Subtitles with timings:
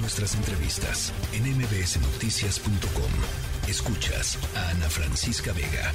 [0.00, 3.10] nuestras entrevistas en mbsnoticias.com.
[3.68, 5.92] Escuchas a Ana Francisca Vega.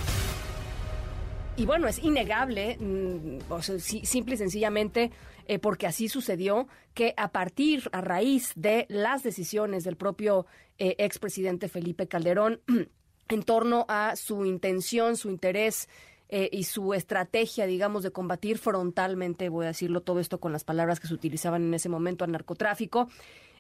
[1.55, 5.11] Y bueno, es innegable, mm, simple y sencillamente,
[5.47, 10.47] eh, porque así sucedió, que a partir, a raíz de las decisiones del propio
[10.77, 12.61] eh, expresidente Felipe Calderón
[13.29, 15.87] en torno a su intención, su interés
[16.29, 20.63] eh, y su estrategia, digamos, de combatir frontalmente, voy a decirlo todo esto con las
[20.63, 23.07] palabras que se utilizaban en ese momento, al narcotráfico,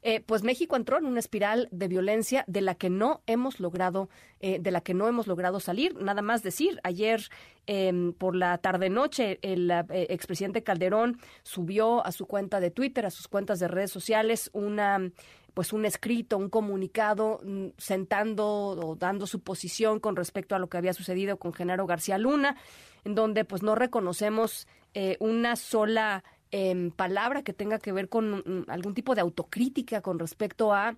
[0.03, 4.09] eh, pues México entró en una espiral de violencia de la que no hemos logrado,
[4.39, 5.95] eh, de la que no hemos logrado salir.
[5.95, 7.29] Nada más decir, ayer
[7.65, 13.09] em, por la tarde noche el expresidente Calderón subió a su cuenta de Twitter, a
[13.09, 15.11] sus cuentas de redes sociales, una
[15.53, 20.67] pues un escrito, un comunicado mm, sentando o dando su posición con respecto a lo
[20.67, 22.57] que había sucedido con Genaro García Luna,
[23.03, 26.23] en donde pues no reconocemos eh, una sola
[26.53, 30.95] em, palabra que tenga que ver con mm, algún tipo de autocrítica con respecto a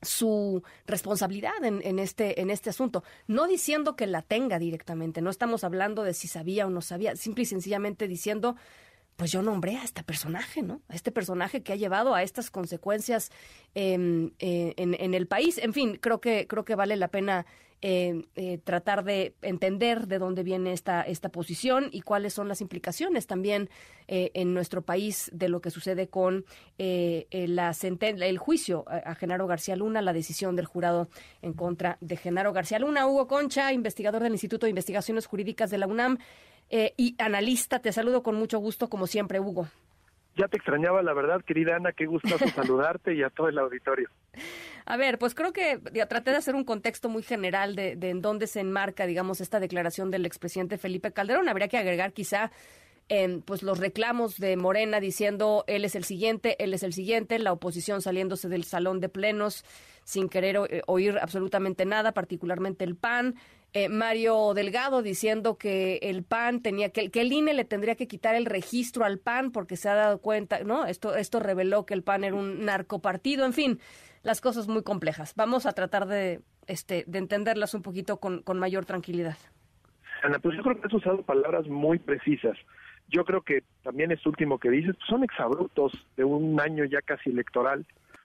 [0.00, 5.30] su responsabilidad en, en, este en este asunto, no diciendo que la tenga directamente, no
[5.30, 8.56] estamos hablando de si sabía o no sabía, simple y sencillamente diciendo
[9.16, 10.82] pues yo nombré a este personaje, ¿no?
[10.88, 13.30] A este personaje que ha llevado a estas consecuencias
[13.74, 15.58] em, eh, en, el país.
[15.58, 17.46] En fin, creo que creo que vale la pena
[17.86, 22.62] eh, eh, tratar de entender de dónde viene esta esta posición y cuáles son las
[22.62, 23.68] implicaciones también
[24.06, 26.44] en nuestro país de lo que sucede con
[26.78, 31.08] la el juicio a, a, Genaro García Luna, la decisión del jurado
[31.42, 33.06] en contra de Genaro García Luna.
[33.06, 36.18] Hugo Concha, investigador del Instituto de Investigaciones Jurídicas de la UNAM.
[36.70, 37.80] Eh, y analista.
[37.80, 39.68] Te saludo con mucho gusto, como siempre, Hugo.
[40.36, 44.08] Ya te extrañaba, la verdad, querida Ana, qué gusto saludarte y a todo el auditorio.
[44.86, 48.10] A ver, pues creo que ya, traté de hacer un contexto muy general de, de
[48.10, 51.48] en dónde se enmarca, digamos, esta declaración del expresidente Felipe Calderón.
[51.48, 52.50] Habría que agregar quizá
[53.08, 57.38] en pues los reclamos de Morena diciendo él es el siguiente, él es el siguiente,
[57.38, 59.64] la oposición saliéndose del salón de plenos
[60.04, 63.34] sin querer eh, oír absolutamente nada, particularmente el PAN,
[63.74, 68.06] eh, Mario Delgado diciendo que el PAN tenía que, que el INE le tendría que
[68.06, 70.86] quitar el registro al PAN porque se ha dado cuenta, ¿no?
[70.86, 73.80] Esto, esto reveló que el PAN era un narcopartido, en fin,
[74.22, 75.34] las cosas muy complejas.
[75.34, 79.36] Vamos a tratar de, este, de entenderlas un poquito con, con mayor tranquilidad.
[80.22, 82.56] Ana, pues yo creo que has usado palabras muy precisas.
[83.08, 87.02] Yo creo que también es último que dices, pues son exabruptos de un año ya
[87.02, 87.84] casi electoral,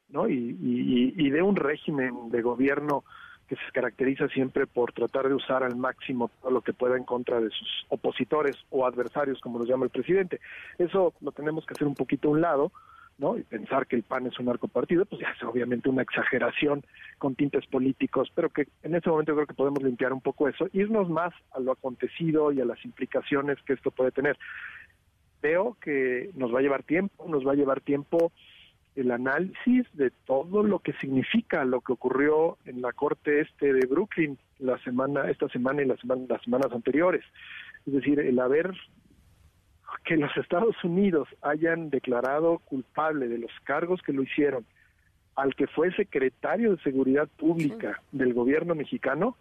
[0.09, 0.29] ¿no?
[0.29, 3.03] Y, y, y de un régimen de gobierno
[3.49, 7.03] que se caracteriza siempre por tratar de usar al máximo todo lo que pueda en
[7.03, 10.39] contra de sus opositores o adversarios, como los llama el presidente.
[10.77, 12.71] Eso lo tenemos que hacer un poquito a un lado,
[13.17, 13.37] ¿no?
[13.37, 16.83] Y pensar que el PAN es un narcopartido, pues ya es obviamente una exageración
[17.17, 20.67] con tintes políticos, pero que en este momento creo que podemos limpiar un poco eso,
[20.71, 24.37] irnos más a lo acontecido y a las implicaciones que esto puede tener.
[25.41, 28.31] Veo que nos va a llevar tiempo, nos va a llevar tiempo
[28.95, 33.85] el análisis de todo lo que significa lo que ocurrió en la corte este de
[33.85, 37.23] Brooklyn la semana esta semana y las semanas anteriores.
[37.85, 38.73] Es decir el haber
[40.05, 44.65] que los Estados Unidos hayan declarado culpable de los cargos que lo hicieron
[45.35, 49.37] al que fue secretario de seguridad pública del gobierno mexicano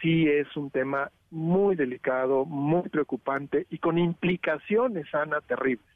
[0.00, 5.95] sí es un tema muy delicado muy preocupante y con implicaciones Ana terribles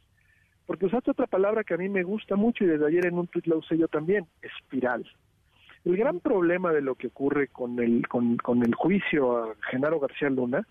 [0.71, 3.27] porque usaste otra palabra que a mí me gusta mucho y desde ayer en un
[3.27, 5.05] tweet la usé yo también, espiral.
[5.85, 9.99] El gran problema de lo que ocurre con el, con, con el juicio a Genaro
[9.99, 10.65] García Luna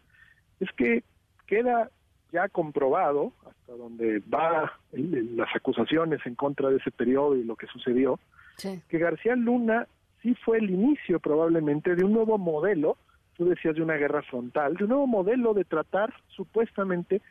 [0.61, 1.03] es que
[1.47, 1.89] queda
[2.31, 7.67] ya comprobado, hasta donde va las acusaciones en contra de ese periodo y lo que
[7.67, 8.21] sucedió,
[8.87, 9.85] que García Luna
[10.21, 12.95] sí fue el inicio probablemente de un nuevo modelo,
[13.35, 17.21] tú decías de una guerra frontal, de un nuevo modelo de tratar supuestamente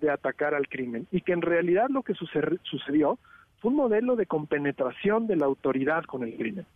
[0.00, 3.18] de atacar al crimen y que en realidad lo que sucedió
[3.60, 6.66] fue un modelo de compenetración de la autoridad con el crimen.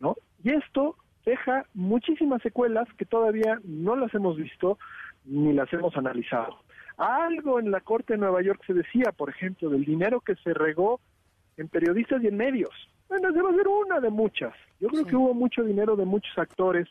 [0.00, 0.16] ¿no?
[0.42, 4.78] Y esto deja muchísimas secuelas que todavía no las hemos visto
[5.24, 6.60] ni las hemos analizado.
[6.96, 10.54] Algo en la Corte de Nueva York se decía, por ejemplo, del dinero que se
[10.54, 11.00] regó
[11.56, 12.70] en periodistas y en medios.
[13.08, 14.54] Bueno, debe ser una de muchas.
[14.80, 16.88] Yo creo que hubo mucho dinero de muchos actores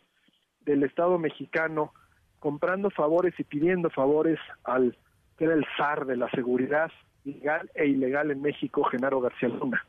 [0.61, 1.93] del Estado mexicano
[2.39, 4.97] comprando favores y pidiendo favores al
[5.37, 6.91] que era el zar de la seguridad
[7.23, 9.85] legal e ilegal en México, Genaro García Luna.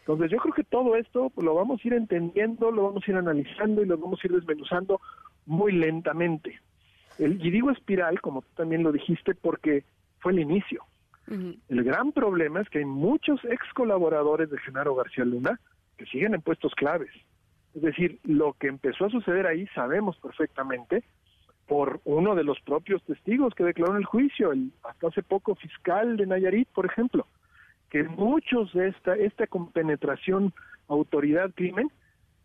[0.00, 3.16] Entonces yo creo que todo esto lo vamos a ir entendiendo, lo vamos a ir
[3.16, 5.00] analizando y lo vamos a ir desmenuzando
[5.44, 6.58] muy lentamente.
[7.18, 9.84] El, y digo espiral, como tú también lo dijiste, porque
[10.20, 10.82] fue el inicio.
[11.28, 15.60] El gran problema es que hay muchos ex colaboradores de Genaro García Luna
[15.98, 17.10] que siguen en puestos claves.
[17.74, 21.04] Es decir, lo que empezó a suceder ahí sabemos perfectamente
[21.68, 25.54] por uno de los propios testigos que declaró en el juicio, el hasta hace poco
[25.54, 27.26] fiscal de Nayarit, por ejemplo,
[27.90, 30.52] que muchos de esta, esta compenetración
[30.88, 31.90] autoridad-crimen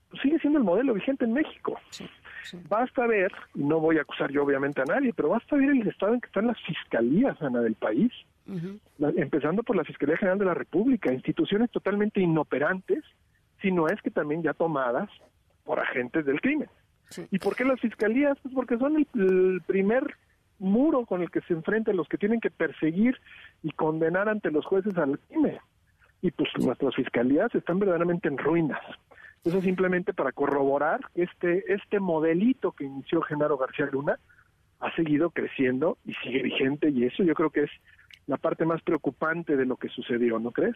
[0.10, 1.80] pues sigue siendo el modelo vigente en México.
[2.70, 5.88] Basta ver, y no voy a acusar yo obviamente a nadie, pero basta ver el
[5.88, 8.12] estado en que están las fiscalías, Ana, del país.
[9.00, 13.04] empezando por la Fiscalía General de la República, instituciones totalmente inoperantes,
[13.62, 15.10] si no es que también ya tomadas
[15.64, 16.68] por agentes del crimen.
[17.32, 18.38] ¿Y por qué las fiscalías?
[18.42, 20.16] Pues porque son el, primer
[20.60, 23.18] muro con el que se enfrentan los que tienen que perseguir
[23.62, 25.58] y condenar ante los jueces al crimen.
[26.22, 28.80] Y pues nuestras fiscalías están verdaderamente en ruinas.
[29.44, 34.18] Eso simplemente para corroborar que este, este modelito que inició Genaro García Luna
[34.80, 37.72] ha seguido creciendo y sigue vigente y eso yo creo que es
[38.28, 40.76] la parte más preocupante de lo que sucedió, ¿no crees?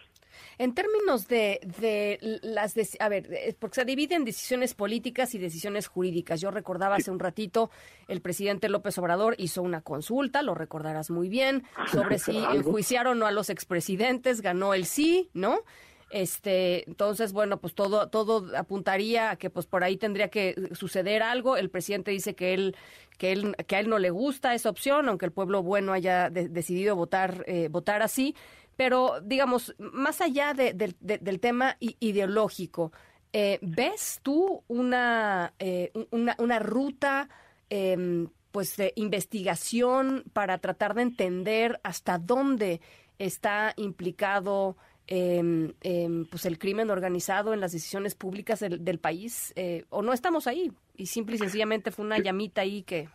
[0.58, 6.42] En términos de, de las, a ver, porque se dividen decisiones políticas y decisiones jurídicas.
[6.42, 7.72] Yo recordaba hace un ratito,
[8.08, 13.16] el presidente López Obrador hizo una consulta, lo recordarás muy bien, sobre si enjuiciaron o
[13.16, 15.60] no a los expresidentes, ganó el sí, ¿no?
[16.09, 21.21] Este, entonces, bueno, pues todo, todo apuntaría a que pues por ahí tendría que suceder
[21.21, 21.57] algo.
[21.57, 22.75] El presidente dice que él,
[23.18, 26.30] que él, que a él no le gusta esa opción, aunque el pueblo bueno haya
[26.30, 28.36] decidido votar, eh, votar así.
[28.77, 32.92] Pero, digamos, más allá del tema ideológico,
[33.33, 37.27] eh, ¿ves tú una, eh, una, una, ruta
[37.69, 42.80] em, pues de investigación para tratar de entender hasta dónde
[43.18, 44.77] está implicado
[45.07, 50.48] eh, pues el crimen organizado en las decisiones públicas del, país eh, o no estamos
[50.48, 53.07] ahí y simple y sencillamente fue una llamita ahí que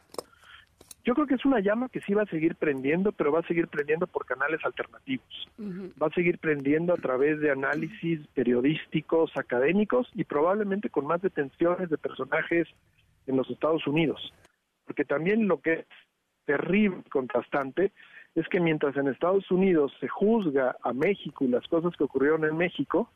[1.04, 3.46] yo creo que es una llama que sí va a seguir prendiendo, pero va a
[3.48, 5.48] seguir prendiendo por canales alternativos.
[5.60, 11.90] Va a seguir prendiendo a través de análisis periodísticos, académicos y probablemente con más detenciones
[11.90, 12.68] de personajes
[13.26, 14.32] en los Estados Unidos.
[14.84, 15.86] Porque también lo que es
[16.44, 17.90] terrible, contrastante,
[18.34, 22.44] es que mientras en Estados Unidos se juzga a México y las cosas que ocurrieron
[22.44, 23.11] en México,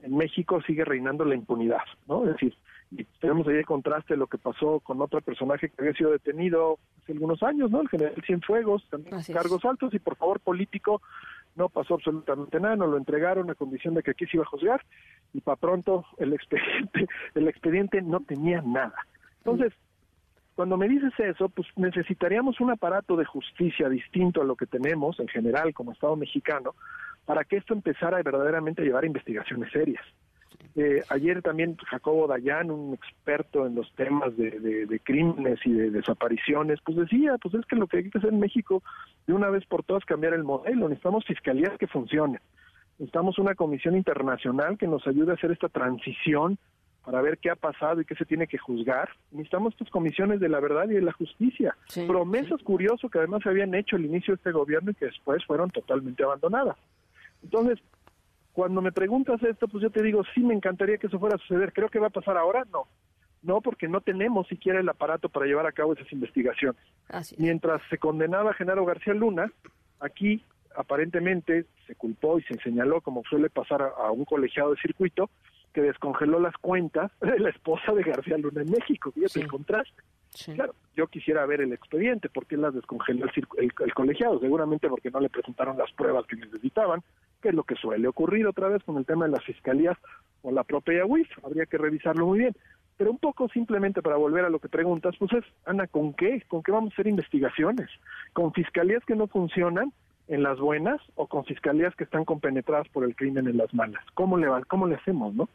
[0.00, 2.24] en México sigue reinando la impunidad, ¿no?
[2.24, 2.54] Es decir,
[2.90, 6.10] y tenemos ahí el contraste de lo que pasó con otro personaje que había sido
[6.10, 7.80] detenido hace algunos años, ¿no?
[7.80, 11.02] El general Cienfuegos, también cargos altos y por favor político,
[11.56, 14.48] no pasó absolutamente nada, nos lo entregaron a condición de que aquí se iba a
[14.48, 14.82] juzgar
[15.32, 19.06] y para pronto el expediente, el expediente no tenía nada.
[19.38, 19.72] Entonces,
[20.56, 25.20] cuando me dices eso, pues necesitaríamos un aparato de justicia distinto a lo que tenemos
[25.20, 26.74] en general como Estado mexicano
[27.26, 30.02] para que esto empezara verdaderamente a llevar investigaciones serias.
[30.74, 36.80] Eh, ayer también Jacobo Dayan, un experto en los temas de, crímenes y de desapariciones,
[36.82, 38.82] pues decía, pues es que lo que hay que hacer en México
[39.26, 42.40] de una vez por todas cambiar el modelo, necesitamos fiscalías que funcionen,
[42.98, 46.58] necesitamos una comisión internacional que nos ayude a hacer esta transición
[47.06, 49.08] para ver qué ha pasado y qué se tiene que juzgar.
[49.30, 51.76] Necesitamos estas comisiones de la verdad y de la justicia.
[52.08, 55.44] Promesas curiosas que además se habían hecho al inicio de este gobierno y que después
[55.44, 56.76] fueron totalmente abandonadas.
[57.44, 57.78] Entonces,
[58.52, 61.38] cuando me preguntas esto, pues yo te digo, sí, me encantaría que eso fuera a
[61.38, 61.72] suceder.
[61.72, 62.66] ¿Creo que va a pasar ahora?
[62.72, 62.88] No.
[63.40, 66.82] No, porque no tenemos siquiera el aparato para llevar a cabo esas investigaciones.
[67.38, 69.52] Mientras se condenaba a Genaro García Luna,
[70.00, 70.42] aquí
[70.74, 75.30] aparentemente se culpó y se señaló, como suele pasar a un colegiado de circuito,
[75.76, 79.12] que descongeló las cuentas de la esposa de García Luna en México.
[79.12, 80.02] Fíjate el contraste.
[80.54, 83.26] Claro, yo quisiera ver el expediente, ¿por qué las descongeló
[83.58, 84.40] el, colegiado?
[84.40, 87.02] Seguramente porque no le presentaron las pruebas que necesitaban,
[87.42, 89.98] que es lo que suele ocurrir otra vez con el tema de las fiscalías
[90.42, 91.28] o la propia UIF.
[91.44, 92.56] Habría que revisarlo muy bien.
[92.96, 96.42] Pero un poco simplemente para volver a lo que preguntas, pues es, Ana, ¿con qué?
[96.48, 97.90] ¿Con qué vamos a hacer investigaciones?
[98.32, 99.92] ¿Con fiscalías que no funcionan?
[100.28, 104.04] en las buenas o con fiscalías que están compenetradas por el crimen en las malas.
[104.14, 105.48] ¿Cómo le, cómo le hacemos, no?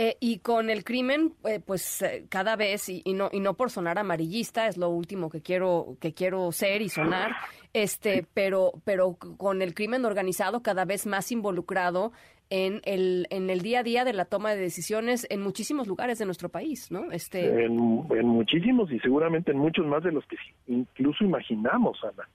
[0.00, 3.68] Eh, y con el crimen, eh, pues eh, cada vez, y, no, y no por
[3.68, 7.32] sonar amarillista, es lo último que quiero, que quiero ser y sonar,
[7.72, 12.12] este, pero, pero con el crimen organizado cada vez más involucrado
[12.48, 16.20] en el, en el día a día de la toma de decisiones en muchísimos lugares
[16.20, 17.10] de nuestro país, ¿no?
[17.10, 17.64] Este...
[17.64, 20.36] En, muchísimos y seguramente en muchos más de los que
[20.68, 22.28] incluso imaginamos, Ana.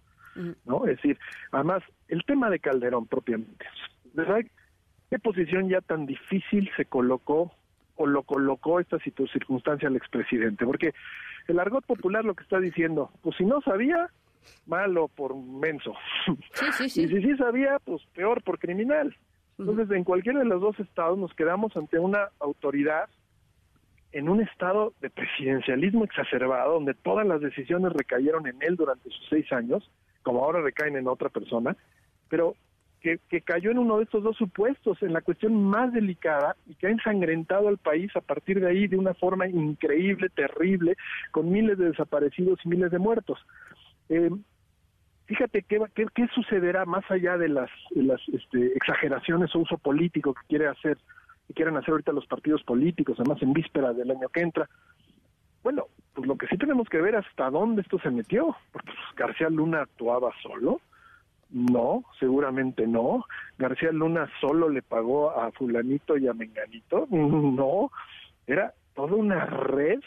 [0.66, 0.86] ¿No?
[0.86, 1.18] Es decir,
[1.54, 3.66] además, el tema de Calderón propiamente,
[4.14, 4.42] ¿verdad?
[5.10, 7.54] ¿Qué posición ya tan difícil se colocó
[7.96, 10.66] o lo colocó esta circunstancia al expresidente?
[10.66, 10.94] Porque
[11.48, 14.10] el argot popular lo que está diciendo, pues si no sabía,
[14.66, 15.94] malo por menso.
[16.80, 19.16] y si sí sabía, pues peor por criminal.
[19.58, 23.08] Entonces, en cualquiera de los dos estados nos quedamos ante una autoridad
[24.12, 29.28] en un estado de presidencialismo exacerbado, donde todas las decisiones recayeron en él durante sus
[29.30, 29.90] seis años,
[30.22, 31.76] como ahora recaen en otra persona,
[32.30, 32.56] pero
[33.04, 36.88] que, cayó en uno de estos dos supuestos, en la cuestión más delicada y que
[36.88, 40.96] ha ensangrentado al país a partir de ahí de una forma increíble, terrible,
[41.32, 43.40] con miles de desaparecidos y miles de muertos.
[44.08, 44.30] Eh,
[45.26, 47.70] fíjate qué, qué, sucederá más allá de las,
[48.32, 50.98] este, exageraciones o uso político que quiere hacer
[51.46, 54.70] que quieren hacer ahorita los partidos políticos, además en víspera del año que entra.
[55.62, 59.16] Bueno, pues lo que sí tenemos que ver hasta dónde esto se metió, porque pues,
[59.18, 60.80] García Luna actuaba solo,
[61.54, 63.26] no, seguramente no.
[63.58, 67.92] García Luna solo le pagó a fulanito y a menganito, no.
[68.46, 70.00] Era toda una red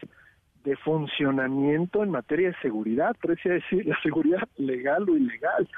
[0.64, 5.68] de funcionamiento en materia de seguridad, pero decir, la seguridad legal o ilegal.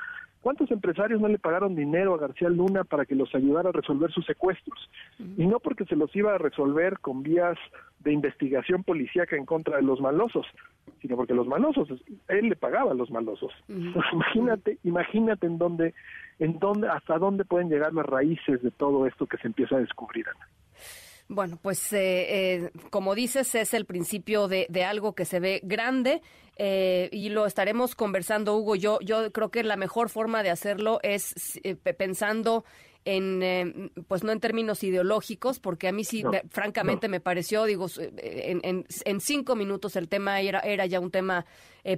[0.49, 4.11] ¿Cuántos empresarios no le pagaron dinero a García Luna para que los ayudara a resolver
[4.11, 4.79] sus secuestros?
[5.37, 7.59] Y no porque se los iba a resolver con vías
[7.99, 10.47] de investigación policíaca en contra de los malosos,
[11.03, 11.91] sino porque los malosos,
[12.29, 13.53] él le pagaba a los malosos.
[13.69, 15.93] imagínate, imagínate en dónde,
[16.39, 19.81] en dónde, hasta dónde pueden llegar las raíces de todo esto que se empieza a
[19.81, 20.49] descubrir, Ana.
[21.29, 26.23] Bueno, pues eh, eh, como dices, es el principio de, algo que se ve grande
[26.57, 28.77] eh, y lo estaremos conversando, Hugo.
[28.77, 31.61] Yo, yo creo que la mejor forma de hacerlo es
[31.99, 32.65] pensando
[33.05, 38.87] en, pues no en términos ideológicos, porque a mí sí, francamente, me pareció, digo, en,
[39.05, 41.45] en, cinco minutos el tema era, era ya un tema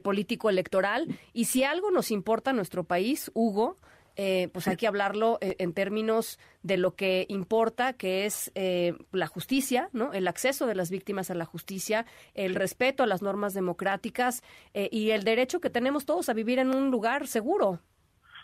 [0.03, 1.07] político electoral.
[1.33, 3.77] Y si algo nos importa a nuestro país, Hugo,
[4.17, 8.95] eh, pues hay que hablarlo eh, en términos de lo que importa, que es eh,
[9.13, 10.13] la justicia, ¿no?
[10.13, 14.43] El acceso de las víctimas a la justicia, el respeto a las normas democráticas
[14.75, 17.81] y el derecho que tenemos todos a vivir en un lugar seguro.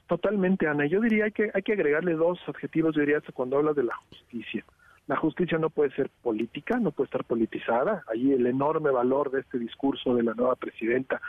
[0.06, 0.86] Totalmente, Ana.
[0.86, 4.64] Yo diría que hay que agregarle dos adjetivos, yo diría, cuando hablas de la justicia.
[5.06, 8.04] La justicia no puede ser política, no puede estar politizada.
[8.08, 11.20] Ahí el enorme valor de este discurso de la nueva presidenta,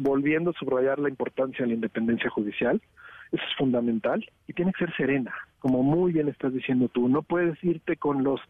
[0.00, 2.80] volviendo a subrayar la importancia de la independencia judicial.
[3.32, 7.08] Eso es fundamental y tiene que ser serena, como muy bien estás diciendo tú.
[7.08, 8.40] No puedes irte con los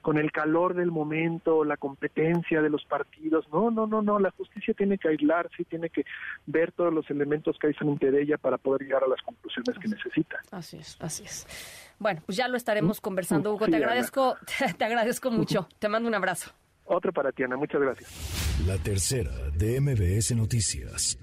[0.00, 3.46] con el calor del momento, la competencia de los partidos.
[3.52, 4.18] No, no, no, no.
[4.18, 6.04] La justicia tiene que aislarse tiene que
[6.46, 9.78] ver todos los elementos que hay frente de ella para poder llegar a las conclusiones
[9.78, 10.40] que necesita.
[10.50, 11.46] Así es, así es.
[11.98, 13.02] Bueno, pues ya lo estaremos ¿Mm?
[13.02, 13.66] conversando, Hugo.
[13.68, 14.36] te agradezco,
[14.76, 15.68] te, agradezco mucho.
[15.78, 16.50] Te mando un abrazo.
[16.84, 17.56] Otro para ti, Ana.
[17.56, 18.62] Muchas gracias.
[18.66, 21.18] La tercera de MBS Noticias.